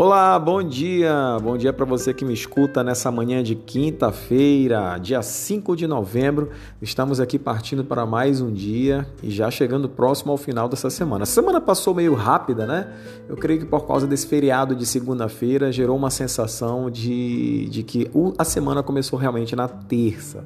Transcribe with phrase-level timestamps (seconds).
[0.00, 1.12] Olá, bom dia!
[1.42, 6.50] Bom dia para você que me escuta nessa manhã de quinta-feira, dia 5 de novembro.
[6.80, 11.24] Estamos aqui partindo para mais um dia e já chegando próximo ao final dessa semana.
[11.24, 12.92] A semana passou meio rápida, né?
[13.28, 18.08] Eu creio que por causa desse feriado de segunda-feira gerou uma sensação de, de que
[18.38, 20.44] a semana começou realmente na terça.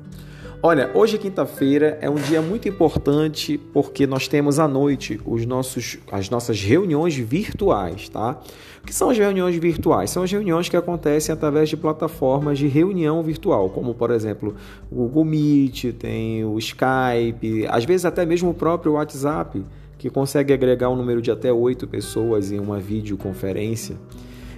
[0.65, 5.99] Olha, hoje quinta-feira é um dia muito importante porque nós temos à noite os nossos,
[6.09, 8.41] as nossas reuniões virtuais, tá?
[8.81, 10.11] O que são as reuniões virtuais?
[10.11, 14.55] São as reuniões que acontecem através de plataformas de reunião virtual, como por exemplo
[14.89, 19.65] o Google Meet, tem o Skype, às vezes até mesmo o próprio WhatsApp,
[19.99, 23.97] que consegue agregar um número de até oito pessoas em uma videoconferência.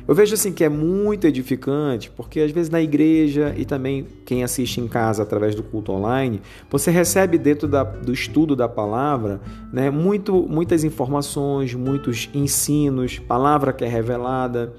[0.07, 4.45] Eu vejo assim que é muito edificante, porque às vezes na igreja e também quem
[4.45, 9.41] assiste em casa através do culto online, você recebe dentro da, do estudo da palavra
[9.73, 14.74] né, muito, muitas informações, muitos ensinos, palavra que é revelada.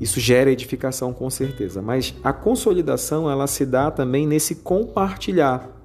[0.00, 5.76] Isso gera edificação com certeza, mas a consolidação ela se dá também nesse compartilhar.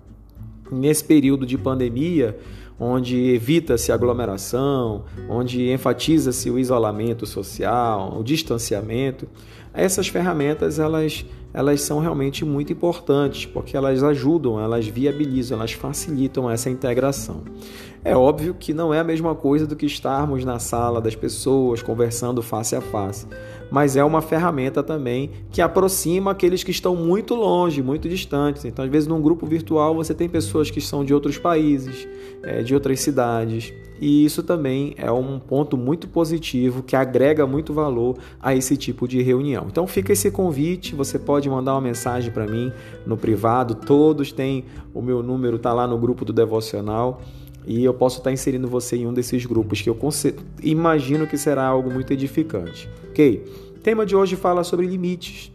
[0.71, 2.37] Nesse período de pandemia,
[2.79, 9.27] onde evita-se aglomeração, onde enfatiza-se o isolamento social, o distanciamento.
[9.75, 16.49] Essas ferramentas elas, elas são realmente muito importantes porque elas ajudam, elas viabilizam, elas facilitam
[16.49, 17.43] essa integração.
[18.03, 21.81] É óbvio que não é a mesma coisa do que estarmos na sala das pessoas
[21.81, 23.25] conversando face a face,
[23.71, 28.63] mas é uma ferramenta também que aproxima aqueles que estão muito longe, muito distantes.
[28.63, 32.07] Então, às vezes, num grupo virtual você tem pessoas que são de outros países,
[32.43, 37.73] é, de outras cidades, e isso também é um ponto muito positivo que agrega muito
[37.73, 39.67] valor a esse tipo de reunião.
[39.69, 40.93] Então, fica esse convite.
[40.95, 42.71] Você pode mandar uma mensagem para mim
[43.05, 43.75] no privado.
[43.75, 47.21] Todos têm o meu número, tá lá no grupo do devocional
[47.67, 49.97] e eu posso estar inserindo você em um desses grupos que eu
[50.61, 52.87] imagino que será algo muito edificante.
[53.09, 53.43] Ok?
[53.75, 55.51] O tema de hoje fala sobre limites.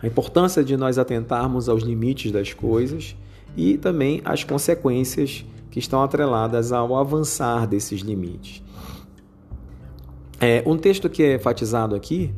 [0.00, 3.16] A importância de nós atentarmos aos limites das coisas
[3.56, 8.62] e também as consequências que estão atreladas ao avançar desses limites.
[10.40, 12.32] É, um texto que é enfatizado aqui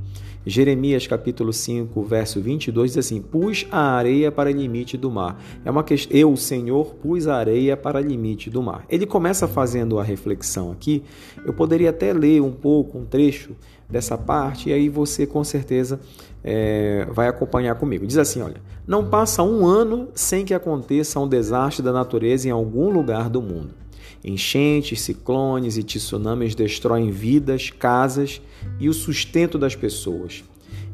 [0.44, 5.38] Jeremias capítulo 5, verso 22 diz assim: Pus a areia para limite do mar.
[5.64, 8.86] É uma questão, eu, Senhor, pus a areia para limite do mar.
[8.88, 11.02] Ele começa fazendo a reflexão aqui.
[11.44, 13.54] Eu poderia até ler um pouco, um trecho
[13.88, 16.00] dessa parte, e aí você com certeza
[16.42, 18.06] é, vai acompanhar comigo.
[18.06, 22.50] Diz assim: olha, não passa um ano sem que aconteça um desastre da natureza em
[22.50, 23.79] algum lugar do mundo.
[24.24, 28.40] Enchentes, ciclones e tsunamis destroem vidas, casas
[28.78, 30.44] e o sustento das pessoas.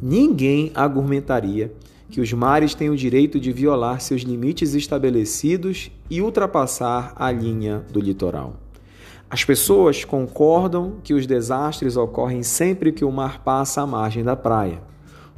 [0.01, 1.73] Ninguém argumentaria
[2.11, 7.85] que os mares têm o direito de violar seus limites estabelecidos e ultrapassar a linha
[7.91, 8.57] do litoral.
[9.29, 14.37] As pessoas concordam que os desastres ocorrem sempre que o mar passa à margem da
[14.37, 14.81] praia.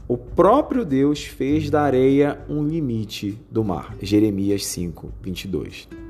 [0.07, 3.97] O próprio Deus fez da areia um limite do mar.
[4.01, 6.08] Jeremias 5, 22.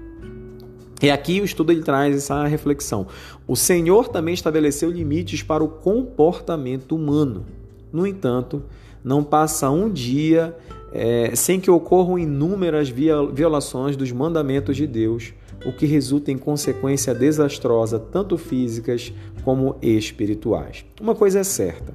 [1.00, 3.06] E aqui o estudo ele traz essa reflexão.
[3.46, 7.46] O Senhor também estabeleceu limites para o comportamento humano.
[7.92, 8.64] No entanto,
[9.04, 10.56] não passa um dia
[10.92, 15.32] é, sem que ocorram inúmeras violações dos mandamentos de Deus,
[15.64, 19.12] o que resulta em consequência desastrosa tanto físicas
[19.44, 20.84] como espirituais.
[21.00, 21.94] Uma coisa é certa: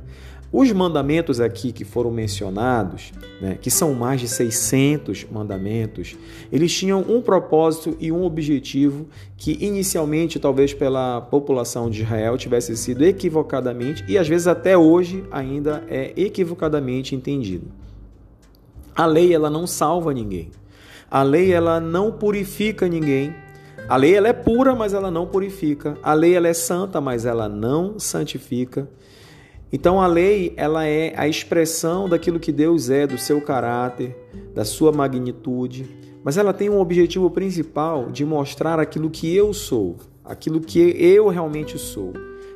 [0.53, 6.15] os mandamentos aqui que foram mencionados, né, que são mais de 600 mandamentos,
[6.51, 12.77] eles tinham um propósito e um objetivo que inicialmente, talvez pela população de Israel, tivesse
[12.77, 17.65] sido equivocadamente e às vezes até hoje ainda é equivocadamente entendido.
[18.95, 20.51] A lei ela não salva ninguém.
[21.09, 23.33] A lei ela não purifica ninguém.
[23.89, 25.97] A lei ela é pura, mas ela não purifica.
[26.03, 28.87] A lei ela é santa, mas ela não santifica.
[29.73, 34.15] Então a lei, ela é a expressão daquilo que Deus é, do seu caráter,
[34.53, 35.89] da sua magnitude,
[36.23, 41.27] mas ela tem um objetivo principal de mostrar aquilo que eu sou, aquilo que eu
[41.27, 42.13] realmente sou.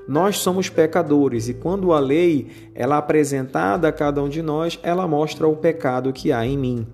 [0.07, 4.79] Nós somos pecadores e quando a lei ela é apresentada a cada um de nós,
[4.83, 6.87] ela mostra o pecado que há em mim.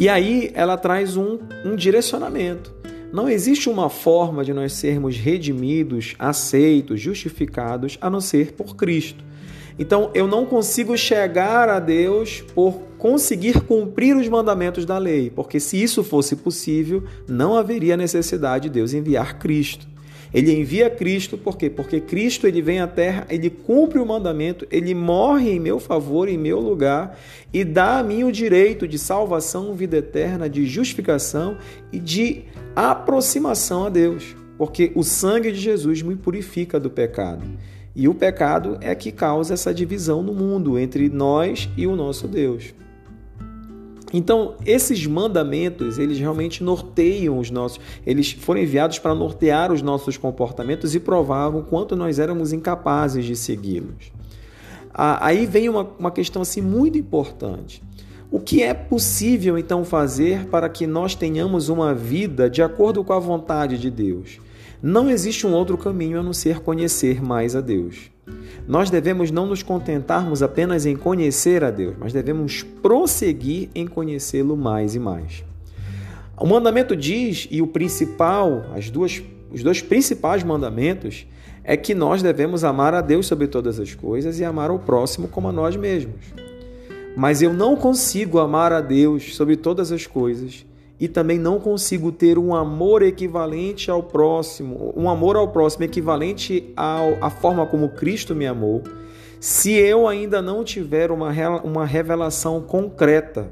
[0.00, 2.77] E aí ela traz um, um direcionamento.
[3.10, 9.24] Não existe uma forma de nós sermos redimidos, aceitos, justificados a não ser por Cristo.
[9.78, 15.58] Então eu não consigo chegar a Deus por conseguir cumprir os mandamentos da lei, porque
[15.58, 19.86] se isso fosse possível, não haveria necessidade de Deus enviar Cristo.
[20.34, 21.70] Ele envia Cristo por quê?
[21.70, 26.28] Porque Cristo ele vem à terra, ele cumpre o mandamento, ele morre em meu favor,
[26.28, 27.18] em meu lugar
[27.52, 31.56] e dá a mim o direito de salvação, vida eterna, de justificação
[31.90, 32.44] e de
[32.78, 37.44] aproximação a Deus, porque o sangue de Jesus me purifica do pecado.
[37.94, 42.28] E o pecado é que causa essa divisão no mundo entre nós e o nosso
[42.28, 42.72] Deus.
[44.12, 50.16] Então, esses mandamentos, eles realmente norteiam os nossos, eles foram enviados para nortear os nossos
[50.16, 54.12] comportamentos e provavam quanto nós éramos incapazes de segui-los.
[54.94, 57.82] Aí vem uma, uma questão assim muito importante.
[58.30, 63.14] O que é possível então fazer para que nós tenhamos uma vida de acordo com
[63.14, 64.38] a vontade de Deus?
[64.82, 68.10] Não existe um outro caminho a não ser conhecer mais a Deus.
[68.66, 74.58] Nós devemos não nos contentarmos apenas em conhecer a Deus, mas devemos prosseguir em conhecê-lo
[74.58, 75.42] mais e mais.
[76.38, 81.26] O mandamento diz, e o principal, as duas, os dois principais mandamentos,
[81.64, 85.28] é que nós devemos amar a Deus sobre todas as coisas e amar o próximo
[85.28, 86.26] como a nós mesmos.
[87.18, 90.64] Mas eu não consigo amar a Deus sobre todas as coisas
[91.00, 96.72] e também não consigo ter um amor equivalente ao próximo, um amor ao próximo equivalente
[96.76, 98.84] ao, à forma como Cristo me amou,
[99.40, 101.32] se eu ainda não tiver uma,
[101.64, 103.50] uma revelação concreta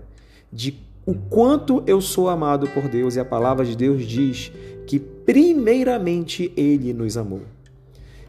[0.53, 4.53] de o quanto eu sou amado por Deus, e a palavra de Deus diz
[4.87, 7.43] que primeiramente Ele nos amou.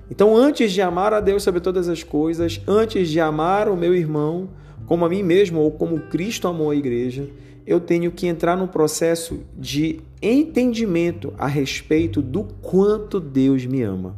[0.09, 3.93] Então, antes de amar a Deus sobre todas as coisas, antes de amar o meu
[3.93, 4.49] irmão
[4.85, 7.29] como a mim mesmo ou como Cristo amou a igreja,
[7.65, 14.15] eu tenho que entrar no processo de entendimento a respeito do quanto Deus me ama.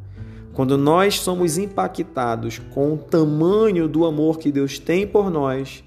[0.53, 5.83] Quando nós somos impactados com o tamanho do amor que Deus tem por nós,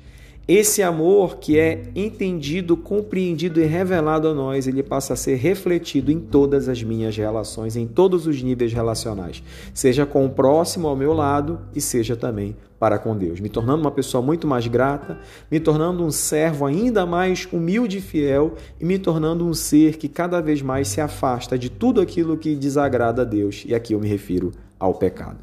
[0.46, 6.10] esse amor que é entendido, compreendido e revelado a nós, ele passa a ser refletido
[6.10, 9.42] em todas as minhas relações, em todos os níveis relacionais,
[9.72, 13.80] seja com o próximo ao meu lado e seja também para com Deus, me tornando
[13.80, 18.84] uma pessoa muito mais grata, me tornando um servo ainda mais humilde e fiel e
[18.84, 23.22] me tornando um ser que cada vez mais se afasta de tudo aquilo que desagrada
[23.22, 24.50] a Deus, e aqui eu me refiro
[24.80, 25.38] ao pecado.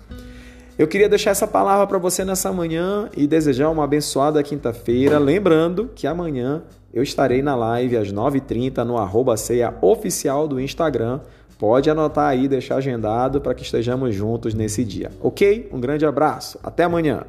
[0.79, 5.19] Eu queria deixar essa palavra para você nessa manhã e desejar uma abençoada quinta-feira.
[5.19, 11.19] Lembrando que amanhã eu estarei na live às 9h30 no arroba ceia oficial do Instagram
[11.59, 15.69] Pode anotar aí, deixar agendado para que estejamos juntos nesse dia, ok?
[15.73, 17.25] Um grande abraço, até amanhã!